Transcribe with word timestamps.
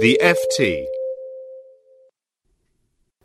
The 0.00 0.18
FT. 0.20 0.86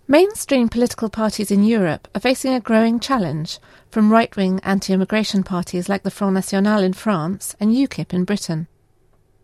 Mainstream 0.08 0.70
political 0.70 1.10
parties 1.10 1.50
in 1.50 1.64
Europe 1.64 2.08
are 2.14 2.22
facing 2.22 2.54
a 2.54 2.60
growing 2.60 3.00
challenge 3.00 3.58
from 3.90 4.12
right 4.12 4.36
wing 4.38 4.60
anti 4.62 4.94
immigration 4.94 5.42
parties 5.42 5.90
like 5.90 6.04
the 6.04 6.12
Front 6.12 6.36
National 6.36 6.84
in 6.84 6.94
France 6.94 7.56
and 7.60 7.72
UKIP 7.72 8.14
in 8.14 8.24
Britain. 8.24 8.68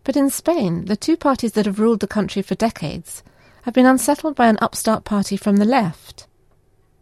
But 0.04 0.16
in 0.16 0.30
Spain, 0.30 0.86
the 0.86 0.96
two 0.96 1.18
parties 1.18 1.54
that 1.54 1.66
have 1.66 1.80
ruled 1.80 2.02
the 2.02 2.08
country 2.08 2.44
for 2.44 2.54
decades 2.54 3.24
have 3.64 3.74
been 3.74 3.88
unsettled 3.88 4.36
by 4.36 4.46
an 4.46 4.60
upstart 4.62 5.04
party 5.04 5.36
from 5.36 5.58
the 5.58 5.66
left. 5.66 6.28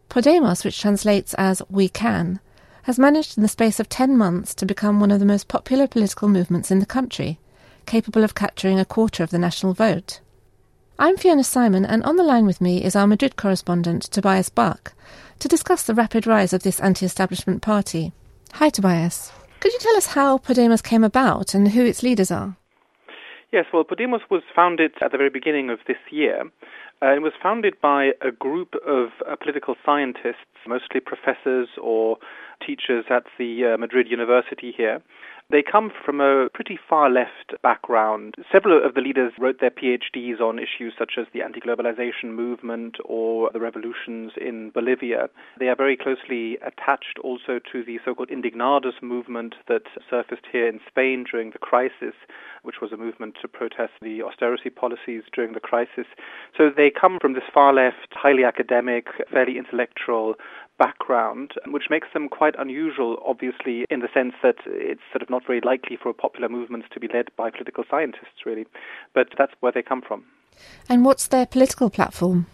Podemos, 0.09 0.63
which 0.63 0.79
translates 0.79 1.33
as 1.33 1.61
We 1.69 1.89
Can, 1.89 2.39
has 2.83 2.97
managed 2.97 3.37
in 3.37 3.43
the 3.43 3.49
space 3.49 3.77
of 3.77 3.89
10 3.89 4.17
months 4.17 4.55
to 4.55 4.65
become 4.65 5.01
one 5.01 5.11
of 5.11 5.19
the 5.19 5.25
most 5.25 5.49
popular 5.49 5.85
political 5.85 6.29
movements 6.29 6.71
in 6.71 6.79
the 6.79 6.85
country, 6.85 7.39
capable 7.85 8.23
of 8.23 8.35
capturing 8.35 8.79
a 8.79 8.85
quarter 8.85 9.23
of 9.23 9.29
the 9.29 9.39
national 9.39 9.73
vote. 9.73 10.19
I'm 10.99 11.17
Fiona 11.17 11.41
Symon, 11.41 11.85
and 11.87 12.03
on 12.03 12.17
the 12.17 12.23
line 12.23 12.45
with 12.45 12.61
me 12.61 12.83
is 12.83 12.95
our 12.95 13.07
Madrid 13.07 13.35
correspondent, 13.35 14.03
Tobias 14.03 14.49
Buck, 14.49 14.93
to 15.39 15.47
discuss 15.47 15.83
the 15.83 15.95
rapid 15.95 16.27
rise 16.27 16.53
of 16.53 16.63
this 16.63 16.79
anti 16.79 17.05
establishment 17.05 17.61
party. 17.61 18.13
Hi, 18.53 18.69
Tobias. 18.69 19.31
Could 19.59 19.73
you 19.73 19.79
tell 19.79 19.95
us 19.95 20.07
how 20.07 20.37
Podemos 20.37 20.83
came 20.83 21.03
about 21.03 21.53
and 21.53 21.69
who 21.69 21.85
its 21.85 22.03
leaders 22.03 22.29
are? 22.29 22.57
Yes, 23.51 23.65
well, 23.73 23.83
Podemos 23.83 24.21
was 24.29 24.43
founded 24.55 24.91
at 25.01 25.11
the 25.11 25.17
very 25.17 25.29
beginning 25.29 25.69
of 25.69 25.79
this 25.87 25.97
year. 26.11 26.41
Uh, 27.01 27.15
it 27.15 27.21
was 27.21 27.33
founded 27.41 27.73
by 27.81 28.11
a 28.21 28.31
group 28.31 28.75
of 28.87 29.09
uh, 29.27 29.35
political 29.35 29.75
scientists, 29.85 30.55
mostly 30.67 30.99
professors 30.99 31.67
or 31.81 32.17
teachers 32.65 33.05
at 33.09 33.23
the 33.37 33.73
uh, 33.73 33.77
Madrid 33.77 34.07
University 34.09 34.73
here. 34.75 35.01
They 35.53 35.61
come 35.61 35.91
from 36.03 36.19
a 36.19 36.49
pretty 36.51 36.79
far 36.89 37.11
left 37.11 37.53
background. 37.61 38.33
Several 38.51 38.83
of 38.83 38.95
the 38.95 39.01
leaders 39.01 39.33
wrote 39.37 39.59
their 39.59 39.69
PhDs 39.69 40.41
on 40.41 40.57
issues 40.57 40.95
such 40.97 41.11
as 41.15 41.27
the 41.31 41.43
anti 41.43 41.59
globalization 41.59 42.33
movement 42.33 42.97
or 43.05 43.51
the 43.53 43.59
revolutions 43.59 44.31
in 44.35 44.71
Bolivia. 44.71 45.29
They 45.59 45.67
are 45.67 45.75
very 45.75 45.95
closely 45.95 46.57
attached 46.65 47.19
also 47.23 47.59
to 47.71 47.83
the 47.83 47.99
so 48.03 48.15
called 48.15 48.29
Indignados 48.29 48.99
movement 49.03 49.53
that 49.67 49.83
surfaced 50.09 50.47
here 50.51 50.67
in 50.67 50.79
Spain 50.87 51.23
during 51.29 51.51
the 51.51 51.59
crisis, 51.59 52.15
which 52.63 52.81
was 52.81 52.91
a 52.91 52.97
movement 52.97 53.37
to 53.43 53.47
protest 53.47 53.93
the 54.01 54.23
austerity 54.23 54.71
policies 54.71 55.21
during 55.35 55.53
the 55.53 55.59
crisis. 55.59 56.07
So 56.57 56.71
they 56.75 56.89
come 56.89 57.19
from 57.21 57.33
this 57.33 57.43
far 57.53 57.75
left, 57.75 58.09
highly 58.13 58.43
academic, 58.43 59.05
fairly 59.31 59.59
intellectual 59.59 60.33
background, 60.77 61.51
which 61.67 61.85
makes 61.89 62.07
them 62.13 62.29
quite 62.29 62.55
unusual, 62.57 63.17
obviously, 63.25 63.85
in 63.89 63.99
the 63.99 64.09
sense 64.13 64.33
that 64.43 64.55
it's 64.65 65.01
sort 65.11 65.21
of 65.21 65.29
not 65.29 65.45
very 65.45 65.61
likely 65.61 65.97
for 66.01 66.13
popular 66.13 66.49
movements 66.49 66.87
to 66.93 66.99
be 66.99 67.07
led 67.13 67.29
by 67.37 67.49
political 67.49 67.83
scientists, 67.89 68.45
really. 68.45 68.65
But 69.13 69.27
that's 69.37 69.53
where 69.59 69.71
they 69.71 69.81
come 69.81 70.01
from. 70.01 70.25
And 70.89 71.05
what's 71.05 71.27
their 71.27 71.45
political 71.45 71.89
platform? 71.89 72.47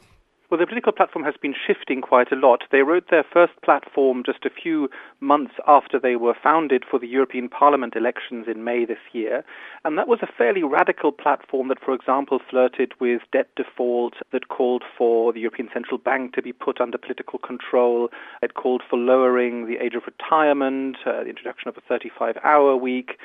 Well, 0.49 0.59
the 0.59 0.65
political 0.65 0.93
platform 0.93 1.23
has 1.25 1.35
been 1.39 1.53
shifting 1.53 2.01
quite 2.01 2.31
a 2.31 2.35
lot. 2.35 2.63
They 2.71 2.81
wrote 2.81 3.11
their 3.11 3.23
first 3.23 3.53
platform 3.63 4.23
just 4.25 4.45
a 4.45 4.49
few 4.49 4.89
months 5.19 5.53
after 5.67 5.99
they 5.99 6.15
were 6.15 6.33
founded 6.33 6.83
for 6.89 6.97
the 6.97 7.07
European 7.07 7.49
Parliament 7.49 7.95
elections 7.95 8.47
in 8.47 8.63
May 8.63 8.83
this 8.83 8.97
year. 9.11 9.43
And 9.85 9.95
that 9.99 10.07
was 10.07 10.17
a 10.23 10.33
fairly 10.39 10.63
radical 10.63 11.11
platform 11.11 11.67
that, 11.67 11.79
for 11.79 11.93
example, 11.93 12.39
flirted 12.49 12.93
with 12.99 13.21
debt 13.31 13.49
default, 13.55 14.15
that 14.31 14.47
called 14.47 14.81
for 14.97 15.31
the 15.33 15.39
European 15.39 15.69
Central 15.71 15.99
Bank 15.99 16.33
to 16.33 16.41
be 16.41 16.51
put 16.51 16.81
under 16.81 16.97
political 16.97 17.37
control. 17.37 18.09
It 18.41 18.55
called 18.55 18.81
for 18.89 18.97
lowering 18.97 19.67
the 19.67 19.77
age 19.77 19.93
of 19.93 20.01
retirement, 20.07 20.97
uh, 21.05 21.25
the 21.25 21.29
introduction 21.29 21.69
of 21.69 21.77
a 21.77 21.81
35 21.81 22.37
hour 22.43 22.75
week. 22.75 23.19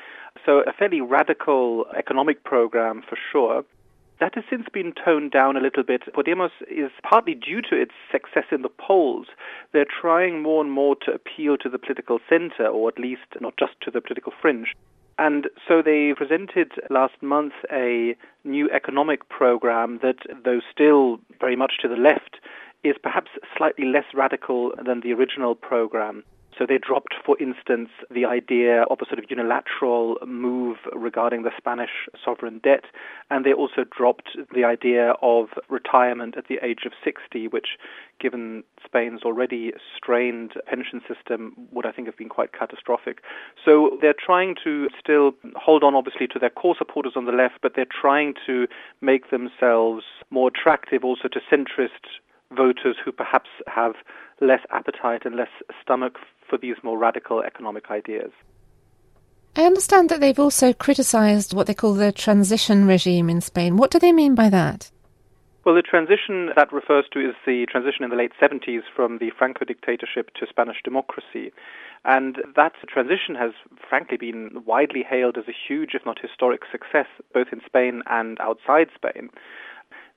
So, 0.45 0.59
a 0.59 0.73
fairly 0.73 1.01
radical 1.01 1.87
economic 1.97 2.43
program 2.43 3.01
for 3.01 3.17
sure. 3.31 3.65
That 4.19 4.35
has 4.35 4.45
since 4.49 4.67
been 4.71 4.93
toned 4.93 5.31
down 5.31 5.57
a 5.57 5.59
little 5.59 5.83
bit. 5.83 6.03
Podemos 6.13 6.51
is 6.69 6.91
partly 7.03 7.35
due 7.35 7.61
to 7.63 7.75
its 7.75 7.91
success 8.11 8.45
in 8.51 8.61
the 8.61 8.69
polls. 8.69 9.27
They're 9.73 9.85
trying 9.85 10.41
more 10.41 10.63
and 10.63 10.71
more 10.71 10.95
to 11.05 11.11
appeal 11.11 11.57
to 11.57 11.69
the 11.69 11.77
political 11.77 12.19
center, 12.29 12.65
or 12.65 12.87
at 12.87 12.97
least 12.97 13.27
not 13.41 13.57
just 13.57 13.73
to 13.81 13.91
the 13.91 13.99
political 13.99 14.31
fringe. 14.41 14.73
And 15.17 15.47
so 15.67 15.81
they 15.81 16.13
presented 16.15 16.71
last 16.89 17.21
month 17.21 17.53
a 17.71 18.15
new 18.43 18.69
economic 18.71 19.27
program 19.29 19.99
that, 20.01 20.17
though 20.43 20.59
still 20.71 21.19
very 21.39 21.55
much 21.55 21.73
to 21.81 21.87
the 21.87 21.95
left, 21.95 22.37
is 22.83 22.95
perhaps 23.01 23.31
slightly 23.57 23.85
less 23.85 24.05
radical 24.13 24.71
than 24.85 25.01
the 25.01 25.13
original 25.13 25.55
program. 25.55 26.23
So 26.57 26.65
they 26.65 26.77
dropped, 26.77 27.15
for 27.25 27.37
instance, 27.39 27.89
the 28.09 28.25
idea 28.25 28.83
of 28.83 28.99
a 29.01 29.05
sort 29.05 29.19
of 29.19 29.25
unilateral 29.29 30.17
move 30.25 30.77
regarding 30.93 31.43
the 31.43 31.51
Spanish 31.57 32.07
sovereign 32.23 32.59
debt, 32.63 32.85
and 33.29 33.45
they 33.45 33.53
also 33.53 33.83
dropped 33.83 34.37
the 34.53 34.63
idea 34.63 35.13
of 35.21 35.47
retirement 35.69 36.35
at 36.37 36.47
the 36.47 36.59
age 36.63 36.85
of 36.85 36.93
60, 37.03 37.47
which, 37.49 37.77
given 38.19 38.63
Spain's 38.85 39.23
already 39.23 39.73
strained 39.97 40.53
pension 40.65 41.01
system, 41.07 41.53
would 41.71 41.85
I 41.85 41.91
think 41.91 42.07
have 42.07 42.17
been 42.17 42.29
quite 42.29 42.53
catastrophic. 42.53 43.19
So 43.63 43.97
they're 44.01 44.15
trying 44.17 44.55
to 44.63 44.87
still 44.99 45.33
hold 45.55 45.83
on, 45.83 45.95
obviously, 45.95 46.27
to 46.27 46.39
their 46.39 46.49
core 46.49 46.75
supporters 46.77 47.13
on 47.15 47.25
the 47.25 47.31
left, 47.31 47.55
but 47.61 47.73
they're 47.75 47.85
trying 47.85 48.33
to 48.45 48.67
make 49.01 49.29
themselves 49.29 50.03
more 50.29 50.49
attractive 50.49 51.03
also 51.03 51.27
to 51.27 51.39
centrist 51.51 52.21
voters 52.55 52.95
who 53.03 53.11
perhaps 53.11 53.49
have 53.67 53.93
less 54.41 54.61
appetite 54.71 55.25
and 55.25 55.35
less 55.35 55.49
stomach 55.81 56.17
for 56.49 56.57
these 56.57 56.75
more 56.83 56.97
radical 56.97 57.41
economic 57.41 57.89
ideas. 57.91 58.31
I 59.55 59.63
understand 59.63 60.09
that 60.09 60.19
they've 60.19 60.39
also 60.39 60.73
criticised 60.73 61.53
what 61.53 61.67
they 61.67 61.73
call 61.73 61.93
the 61.93 62.11
transition 62.11 62.85
regime 62.85 63.29
in 63.29 63.39
Spain. 63.39 63.77
What 63.77 63.89
do 63.89 63.99
they 63.99 64.11
mean 64.11 64.35
by 64.35 64.49
that? 64.49 64.91
Well, 65.65 65.73
the 65.73 65.81
transition 65.81 66.51
that 66.55 66.71
refers 66.71 67.05
to 67.13 67.19
is 67.19 67.33
the 67.45 67.65
transition 67.65 68.03
in 68.03 68.11
the 68.11 68.15
late 68.15 68.33
70s 68.39 68.81
from 68.95 69.17
the 69.17 69.31
Franco 69.35 69.65
dictatorship 69.65 70.29
to 70.35 70.45
Spanish 70.47 70.77
democracy. 70.83 71.51
And 72.03 72.37
that 72.55 72.73
transition 72.87 73.33
has 73.33 73.51
frankly 73.89 74.17
been 74.17 74.63
widely 74.65 75.01
hailed 75.01 75.37
as 75.39 75.45
a 75.47 75.55
huge, 75.67 75.95
if 75.95 76.05
not 76.05 76.19
historic, 76.21 76.61
success, 76.71 77.07
both 77.33 77.47
in 77.51 77.61
Spain 77.65 78.03
and 78.05 78.37
outside 78.39 78.89
Spain. 78.93 79.31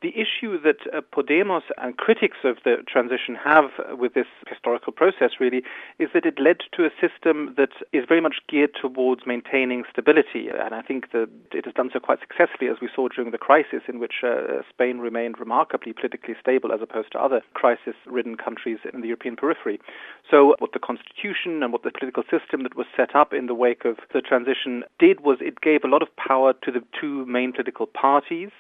The 0.01 0.15
issue 0.15 0.61
that 0.63 0.77
uh, 0.95 1.01
Podemos 1.13 1.63
and 1.77 1.97
critics 1.97 2.37
of 2.45 2.59
the 2.65 2.77
transition 2.87 3.35
have 3.35 3.71
with 3.99 4.15
this 4.15 4.29
historical 4.47 4.93
process 4.93 5.33
really 5.41 5.65
is 5.99 6.09
that 6.15 6.25
it 6.25 6.39
led 6.39 6.59
to 6.75 6.85
a 6.85 6.91
system 7.01 7.55
that 7.57 7.71
is 7.93 8.05
very 8.07 8.21
much 8.21 8.37
geared 8.49 8.77
towards 8.81 9.27
maintaining 9.27 9.83
stability. 9.91 10.51
And 10.51 10.73
I 10.73 10.83
think 10.83 11.11
that 11.11 11.29
it 11.51 11.65
has 11.65 11.75
done 11.75 11.91
so 11.93 11.99
quite 11.99 12.21
successfully, 12.21 12.71
as 12.71 12.77
we 12.81 12.89
saw 12.95 13.09
during 13.09 13.33
the 13.33 13.39
crisis, 13.39 13.83
in 13.89 13.99
which 13.99 14.23
uh, 14.23 14.63
Spain 14.71 14.99
remained 14.99 15.41
remarkably 15.41 15.93
politically 15.93 16.37
stable 16.41 16.71
as 16.71 16.81
opposed 16.81 17.11
to 17.13 17.21
other 17.21 17.43
crisis 17.55 17.95
ridden 18.07 18.37
countries 18.37 18.79
in 18.95 19.01
the 19.01 19.09
European 19.09 19.35
periphery. 19.35 19.81
So, 20.31 20.55
what 20.61 20.75
the 20.75 20.79
constitution 20.79 21.61
and 21.65 21.73
what 21.73 21.83
the 21.83 21.91
political 21.91 22.23
system 22.31 22.63
that 22.63 22.77
was 22.77 22.87
set 22.97 23.17
up 23.17 23.33
in 23.33 23.47
the 23.47 23.55
wake 23.55 23.85
of 23.85 23.99
the 24.13 24.21
transition 24.21 24.85
did 25.01 25.23
was 25.23 25.39
it 25.41 25.61
gave 25.61 25.83
a 25.83 25.89
lot 25.89 26.03
of 26.03 26.15
power 26.15 26.53
to 26.63 26.71
the 26.71 26.85
two 27.01 27.27
main 27.27 27.53
political 27.53 27.87
parties. 27.87 28.51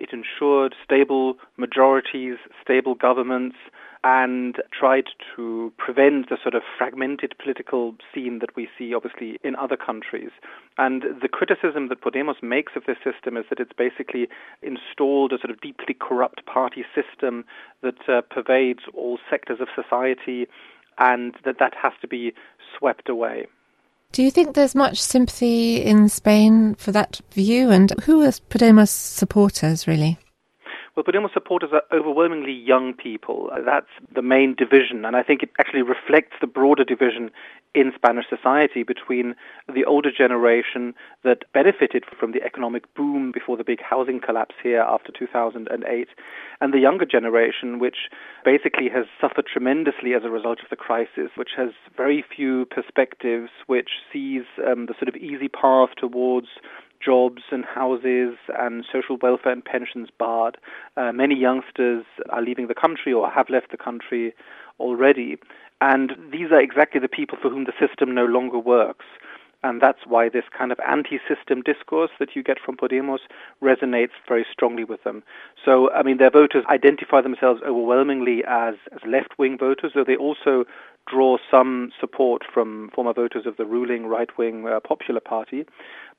It 0.00 0.10
ensured 0.12 0.74
stable 0.84 1.36
majorities, 1.56 2.36
stable 2.62 2.94
governments, 2.94 3.56
and 4.04 4.56
tried 4.72 5.06
to 5.34 5.72
prevent 5.76 6.28
the 6.28 6.38
sort 6.40 6.54
of 6.54 6.62
fragmented 6.76 7.34
political 7.42 7.96
scene 8.14 8.38
that 8.38 8.54
we 8.54 8.68
see 8.78 8.94
obviously 8.94 9.38
in 9.42 9.56
other 9.56 9.76
countries. 9.76 10.30
And 10.76 11.02
the 11.20 11.28
criticism 11.28 11.88
that 11.88 12.00
Podemos 12.00 12.40
makes 12.42 12.72
of 12.76 12.84
this 12.86 12.98
system 13.02 13.36
is 13.36 13.44
that 13.50 13.58
it's 13.58 13.72
basically 13.76 14.28
installed 14.62 15.32
a 15.32 15.38
sort 15.38 15.50
of 15.50 15.60
deeply 15.60 15.94
corrupt 15.98 16.46
party 16.46 16.84
system 16.94 17.44
that 17.82 18.08
uh, 18.08 18.22
pervades 18.22 18.80
all 18.94 19.18
sectors 19.28 19.58
of 19.60 19.68
society 19.74 20.46
and 20.98 21.34
that 21.44 21.58
that 21.58 21.74
has 21.80 21.92
to 22.00 22.08
be 22.08 22.32
swept 22.78 23.08
away. 23.08 23.46
Do 24.12 24.22
you 24.22 24.30
think 24.30 24.54
there's 24.54 24.74
much 24.74 25.00
sympathy 25.00 25.82
in 25.82 26.08
Spain 26.08 26.74
for 26.76 26.92
that 26.92 27.20
view? 27.32 27.70
And 27.70 27.92
who 28.04 28.22
are 28.22 28.32
Podemos 28.48 28.88
supporters, 28.88 29.86
really? 29.86 30.18
Well, 30.98 31.04
Podemos 31.04 31.32
supporters 31.32 31.70
are 31.72 31.84
overwhelmingly 31.96 32.50
young 32.50 32.92
people. 32.92 33.50
That's 33.64 33.86
the 34.12 34.20
main 34.20 34.56
division, 34.56 35.04
and 35.04 35.14
I 35.14 35.22
think 35.22 35.44
it 35.44 35.50
actually 35.60 35.82
reflects 35.82 36.34
the 36.40 36.48
broader 36.48 36.82
division 36.82 37.30
in 37.72 37.92
Spanish 37.94 38.24
society 38.28 38.82
between 38.82 39.36
the 39.72 39.84
older 39.84 40.10
generation 40.10 40.94
that 41.22 41.44
benefited 41.54 42.02
from 42.18 42.32
the 42.32 42.42
economic 42.42 42.92
boom 42.96 43.30
before 43.30 43.56
the 43.56 43.62
big 43.62 43.80
housing 43.80 44.18
collapse 44.18 44.56
here 44.60 44.80
after 44.80 45.12
2008, 45.16 46.08
and 46.60 46.74
the 46.74 46.80
younger 46.80 47.06
generation, 47.06 47.78
which 47.78 48.10
basically 48.44 48.88
has 48.88 49.04
suffered 49.20 49.46
tremendously 49.46 50.14
as 50.14 50.24
a 50.24 50.30
result 50.30 50.58
of 50.64 50.68
the 50.68 50.74
crisis, 50.74 51.30
which 51.36 51.50
has 51.56 51.70
very 51.96 52.24
few 52.34 52.66
perspectives, 52.66 53.50
which 53.68 53.90
sees 54.12 54.42
um, 54.66 54.86
the 54.86 54.94
sort 54.98 55.06
of 55.06 55.14
easy 55.14 55.46
path 55.46 55.90
towards 55.96 56.48
jobs 57.04 57.42
and 57.50 57.64
houses 57.64 58.36
and 58.58 58.84
social 58.90 59.16
welfare 59.20 59.52
and 59.52 59.64
pensions 59.64 60.08
barred. 60.18 60.58
Uh, 60.96 61.12
many 61.12 61.36
youngsters 61.36 62.04
are 62.30 62.42
leaving 62.42 62.66
the 62.66 62.74
country 62.74 63.12
or 63.12 63.30
have 63.30 63.48
left 63.50 63.70
the 63.70 63.76
country 63.76 64.34
already. 64.80 65.36
And 65.80 66.16
these 66.32 66.50
are 66.50 66.60
exactly 66.60 67.00
the 67.00 67.08
people 67.08 67.38
for 67.40 67.50
whom 67.50 67.64
the 67.64 67.72
system 67.78 68.14
no 68.14 68.24
longer 68.24 68.58
works. 68.58 69.04
And 69.64 69.80
that's 69.80 70.06
why 70.06 70.28
this 70.28 70.44
kind 70.56 70.70
of 70.70 70.78
anti-system 70.86 71.62
discourse 71.62 72.12
that 72.20 72.36
you 72.36 72.44
get 72.44 72.58
from 72.64 72.76
Podemos 72.76 73.18
resonates 73.60 74.12
very 74.28 74.46
strongly 74.52 74.84
with 74.84 75.02
them. 75.02 75.24
So, 75.64 75.90
I 75.90 76.04
mean, 76.04 76.18
their 76.18 76.30
voters 76.30 76.64
identify 76.70 77.22
themselves 77.22 77.60
overwhelmingly 77.66 78.44
as, 78.46 78.74
as 78.92 79.00
left-wing 79.04 79.58
voters, 79.58 79.92
though 79.94 80.04
they 80.04 80.16
also 80.16 80.64
draw 81.08 81.38
some 81.50 81.90
support 81.98 82.42
from 82.52 82.90
former 82.94 83.12
voters 83.12 83.46
of 83.46 83.56
the 83.56 83.64
ruling 83.64 84.06
right-wing 84.06 84.66
uh, 84.68 84.78
Popular 84.78 85.20
Party. 85.20 85.64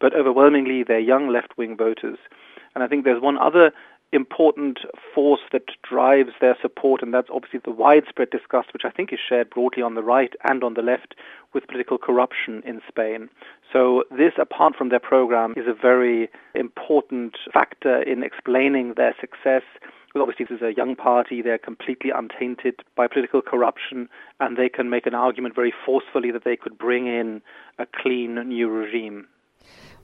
But 0.01 0.13
overwhelmingly, 0.13 0.83
they're 0.83 0.99
young 0.99 1.29
left-wing 1.29 1.77
voters. 1.77 2.17
And 2.75 2.83
I 2.83 2.87
think 2.87 3.05
there's 3.05 3.21
one 3.21 3.37
other 3.37 3.71
important 4.11 4.79
force 5.13 5.41
that 5.51 5.65
drives 5.87 6.31
their 6.41 6.57
support, 6.61 7.01
and 7.01 7.13
that's 7.13 7.29
obviously 7.33 7.59
the 7.63 7.71
widespread 7.71 8.29
disgust, 8.31 8.73
which 8.73 8.85
I 8.85 8.89
think 8.89 9.13
is 9.13 9.19
shared 9.19 9.49
broadly 9.49 9.83
on 9.83 9.95
the 9.95 10.03
right 10.03 10.33
and 10.43 10.63
on 10.63 10.73
the 10.73 10.81
left, 10.81 11.15
with 11.53 11.67
political 11.67 11.97
corruption 11.97 12.61
in 12.65 12.81
Spain. 12.87 13.29
So, 13.71 14.03
this, 14.11 14.33
apart 14.39 14.75
from 14.75 14.89
their 14.89 14.99
program, 14.99 15.53
is 15.57 15.67
a 15.67 15.73
very 15.73 16.29
important 16.55 17.35
factor 17.53 18.01
in 18.01 18.23
explaining 18.23 18.93
their 18.97 19.15
success. 19.19 19.63
Well, 20.13 20.23
obviously, 20.23 20.47
this 20.49 20.57
is 20.57 20.63
a 20.63 20.75
young 20.75 20.95
party. 20.95 21.41
They're 21.41 21.59
completely 21.59 22.09
untainted 22.09 22.81
by 22.95 23.07
political 23.07 23.41
corruption, 23.41 24.09
and 24.39 24.57
they 24.57 24.69
can 24.69 24.89
make 24.89 25.05
an 25.05 25.13
argument 25.13 25.55
very 25.55 25.73
forcefully 25.85 26.31
that 26.31 26.43
they 26.43 26.55
could 26.55 26.77
bring 26.77 27.07
in 27.07 27.41
a 27.77 27.85
clean 27.85 28.35
new 28.47 28.69
regime. 28.69 29.27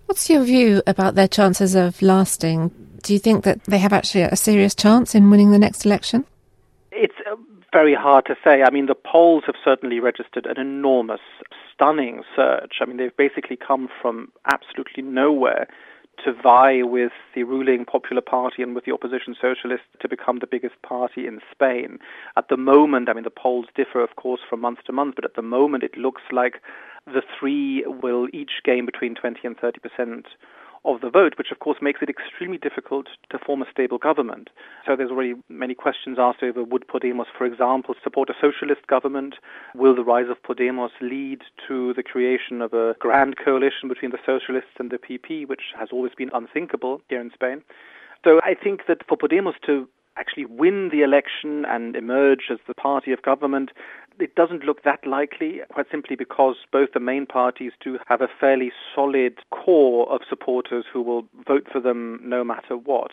What's 0.06 0.30
your 0.30 0.44
view 0.44 0.84
about 0.86 1.16
their 1.16 1.28
chances 1.28 1.74
of 1.74 2.02
lasting? 2.04 2.95
Do 3.06 3.14
you 3.14 3.20
think 3.20 3.44
that 3.44 3.64
they 3.66 3.78
have 3.78 3.94
actually 3.94 4.24
a 4.24 4.36
serious 4.36 4.74
chance 4.74 5.14
in 5.14 5.30
winning 5.30 5.52
the 5.52 5.60
next 5.60 5.86
election? 5.86 6.26
It's 6.92 7.14
uh, 7.32 7.36
very 7.72 7.94
hard 7.94 8.26
to 8.26 8.36
say. 8.44 8.64
I 8.64 8.72
mean, 8.72 8.88
the 8.88 8.96
polls 8.96 9.44
have 9.46 9.54
certainly 9.64 10.00
registered 10.00 10.48
an 10.48 10.60
enormous, 10.60 11.20
stunning 11.72 12.24
surge. 12.36 12.80
I 12.82 12.86
mean, 12.86 12.98
they've 12.98 13.16
basically 13.16 13.58
come 13.58 13.90
from 14.02 14.32
absolutely 14.52 15.04
nowhere 15.04 15.68
to 16.24 16.34
vie 16.34 16.82
with 16.82 17.12
the 17.36 17.44
ruling 17.44 17.86
Popular 17.86 18.24
Party 18.24 18.64
and 18.64 18.74
with 18.74 18.86
the 18.86 18.92
opposition 18.92 19.36
Socialists 19.40 19.86
to 20.00 20.10
become 20.10 20.40
the 20.40 20.48
biggest 20.48 20.82
party 20.82 21.28
in 21.28 21.42
Spain. 21.52 22.00
At 22.36 22.50
the 22.50 22.58
moment, 22.58 23.08
I 23.08 23.14
mean, 23.14 23.24
the 23.24 23.30
polls 23.30 23.68
differ, 23.76 24.02
of 24.02 24.16
course, 24.16 24.42
from 24.50 24.62
month 24.62 24.80
to 24.88 24.92
month, 24.92 25.14
but 25.14 25.26
at 25.26 25.36
the 25.36 25.44
moment 25.44 25.84
it 25.84 25.96
looks 25.96 26.24
like 26.32 26.56
the 27.06 27.22
three 27.40 27.86
will 27.86 28.30
each 28.34 28.64
gain 28.64 28.88
between 28.88 29.14
20 29.14 29.42
and 29.44 29.56
30 29.60 29.80
percent 29.80 30.26
of 30.86 31.02
the 31.02 31.10
vote, 31.10 31.34
which 31.38 31.52
of 31.52 31.60
course 31.60 31.80
makes 31.82 32.02
it 32.02 32.10
extremely 32.10 32.58
difficult 32.58 33.08
to 33.30 33.40
form 33.40 33.62
a 33.62 33.72
stable 33.72 33.98
government. 33.98 34.50
So 34.86 34.96
there's 34.96 35.10
already 35.10 35.34
many 35.50 35.74
questions 35.74 36.18
asked 36.20 36.44
over 36.44 36.64
would 36.64 36.88
Podemos, 36.88 37.26
for 37.38 37.46
example, 37.46 37.96
support 38.04 38.30
a 38.30 38.34
socialist 38.40 38.88
government? 38.88 39.36
Will 39.74 39.96
the 39.96 40.04
rise 40.04 40.30
of 40.30 40.42
Podemos 40.44 40.92
lead 41.02 41.42
to 41.68 41.94
the 41.96 42.04
creation 42.04 42.62
of 42.62 42.74
a 42.74 42.96
grand 43.00 43.36
coalition 43.44 43.90
between 43.90 44.12
the 44.12 44.20
socialists 44.26 44.78
and 44.80 44.92
the 44.92 44.98
PP, 44.98 45.48
which 45.48 45.74
has 45.78 45.90
always 45.92 46.14
been 46.16 46.30
unthinkable 46.34 47.02
here 47.10 47.22
in 47.22 47.32
Spain? 47.34 47.64
So 48.24 48.40
I 48.44 48.56
think 48.56 48.82
that 48.88 49.02
for 49.08 49.18
Podemos 49.18 49.54
to 49.66 49.88
actually 50.18 50.46
win 50.46 50.90
the 50.92 51.02
election 51.02 51.66
and 51.66 51.96
emerge 51.96 52.48
as 52.52 52.60
the 52.68 52.74
party 52.74 53.12
of 53.12 53.22
government, 53.22 53.72
it 54.20 54.36
doesn't 54.36 54.64
look 54.64 54.84
that 54.84 55.06
likely, 55.06 55.62
quite 55.72 55.88
simply 55.92 56.16
because 56.16 56.56
both 56.72 56.90
the 56.94 57.00
main 57.00 57.26
parties 57.26 57.74
do 57.84 58.00
have 58.08 58.22
a 58.22 58.30
fairly 58.40 58.72
solid 58.94 59.40
core 59.52 60.10
of 60.12 60.22
supporters 60.30 60.86
who 60.92 61.02
will 61.02 61.26
vote 61.46 61.68
for 61.72 61.82
them 61.82 62.20
no 62.24 62.44
matter 62.44 62.78
what. 62.78 63.12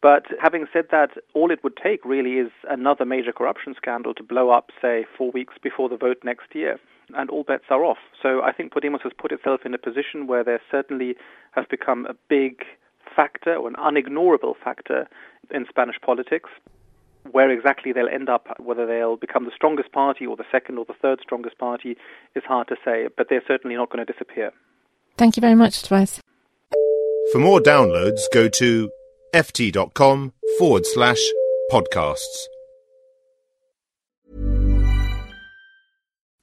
But 0.00 0.26
having 0.40 0.66
said 0.72 0.86
that, 0.90 1.10
all 1.32 1.52
it 1.52 1.62
would 1.62 1.76
take 1.76 2.04
really 2.04 2.38
is 2.38 2.50
another 2.68 3.04
major 3.04 3.32
corruption 3.32 3.74
scandal 3.76 4.14
to 4.14 4.22
blow 4.24 4.50
up, 4.50 4.70
say, 4.80 5.06
four 5.16 5.30
weeks 5.30 5.54
before 5.62 5.88
the 5.88 5.96
vote 5.96 6.18
next 6.24 6.54
year, 6.54 6.80
and 7.16 7.30
all 7.30 7.44
bets 7.44 7.66
are 7.70 7.84
off. 7.84 7.98
So 8.20 8.42
I 8.42 8.50
think 8.50 8.72
Podemos 8.72 9.02
has 9.02 9.12
put 9.16 9.30
itself 9.30 9.60
in 9.64 9.74
a 9.74 9.78
position 9.78 10.26
where 10.26 10.42
they 10.42 10.56
certainly 10.72 11.14
have 11.52 11.68
become 11.68 12.06
a 12.06 12.16
big 12.28 12.64
factor 13.14 13.54
or 13.54 13.68
an 13.68 13.74
unignorable 13.74 14.54
factor 14.62 15.08
in 15.50 15.66
Spanish 15.68 15.96
politics. 16.00 16.50
Where 17.30 17.50
exactly 17.50 17.92
they'll 17.92 18.08
end 18.08 18.28
up, 18.28 18.48
whether 18.58 18.84
they'll 18.84 19.16
become 19.16 19.44
the 19.44 19.52
strongest 19.54 19.92
party 19.92 20.26
or 20.26 20.36
the 20.36 20.44
second 20.50 20.78
or 20.78 20.84
the 20.84 20.94
third 21.00 21.20
strongest 21.22 21.56
party, 21.56 21.96
is 22.34 22.42
hard 22.44 22.66
to 22.68 22.76
say, 22.84 23.08
but 23.16 23.28
they're 23.30 23.44
certainly 23.46 23.76
not 23.76 23.90
going 23.90 24.04
to 24.04 24.12
disappear. 24.12 24.52
Thank 25.16 25.36
you 25.36 25.40
very 25.40 25.54
much, 25.54 25.82
Tobias. 25.82 26.20
For 27.30 27.38
more 27.38 27.60
downloads, 27.60 28.22
go 28.32 28.48
to 28.48 28.90
ft.com 29.34 30.32
forward 30.58 30.84
slash 30.84 31.20
podcasts. 31.70 32.46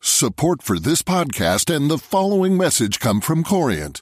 Support 0.01 0.63
for 0.63 0.79
this 0.79 1.01
podcast 1.01 1.73
and 1.73 1.91
the 1.91 1.97
following 1.97 2.57
message 2.57 2.99
come 2.99 3.19
from 3.19 3.43
Corient. 3.43 4.01